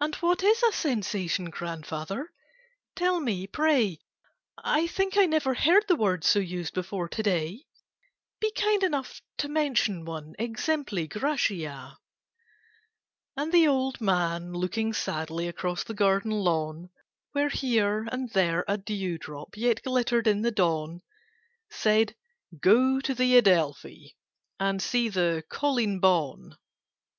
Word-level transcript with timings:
"And 0.00 0.14
what 0.14 0.42
is 0.42 0.62
a 0.62 0.72
Sensation, 0.72 1.50
Grandfather, 1.50 2.32
tell 2.94 3.20
me, 3.20 3.46
pray? 3.46 3.98
I 4.56 4.86
think 4.86 5.18
I 5.18 5.26
never 5.26 5.52
heard 5.52 5.84
the 5.88 5.94
word 5.94 6.24
So 6.24 6.38
used 6.38 6.72
before 6.72 7.06
to 7.10 7.22
day: 7.22 7.66
Be 8.40 8.50
kind 8.52 8.82
enough 8.82 9.20
to 9.36 9.50
mention 9.50 10.06
one 10.06 10.34
'Exempli 10.38 11.06
gratiâ.'" 11.06 11.96
And 13.36 13.52
the 13.52 13.68
old 13.68 14.00
man, 14.00 14.54
looking 14.54 14.94
sadly 14.94 15.48
Across 15.48 15.84
the 15.84 15.92
garden 15.92 16.30
lawn, 16.30 16.88
Where 17.32 17.50
here 17.50 18.06
and 18.10 18.30
there 18.30 18.64
a 18.66 18.78
dew 18.78 19.18
drop 19.18 19.54
Yet 19.54 19.82
glittered 19.82 20.26
in 20.26 20.40
the 20.40 20.50
dawn, 20.50 21.02
Said 21.70 22.16
"Go 22.58 23.00
to 23.00 23.14
the 23.14 23.36
Adelphi, 23.36 24.16
And 24.58 24.80
see 24.80 25.10
the 25.10 25.44
'Colleen 25.50 26.00
Bawn. 26.00 26.56